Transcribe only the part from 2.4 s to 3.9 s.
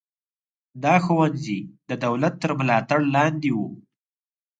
تر ملاتړ لاندې وو.